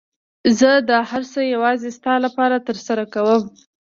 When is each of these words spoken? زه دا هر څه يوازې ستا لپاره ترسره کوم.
زه 0.59 0.69
دا 0.89 0.99
هر 1.09 1.23
څه 1.31 1.39
يوازې 1.55 1.89
ستا 1.97 2.13
لپاره 2.25 2.65
ترسره 2.67 3.03
کوم. 3.13 3.43